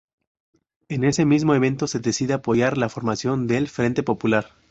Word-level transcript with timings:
En 0.89 1.03
ese 1.03 1.25
mismo 1.25 1.53
evento 1.53 1.85
se 1.85 1.99
decide 1.99 2.33
apoyar 2.33 2.75
la 2.75 2.89
formación 2.89 3.45
del 3.45 3.67
Frente 3.67 4.01
Popular. 4.01 4.47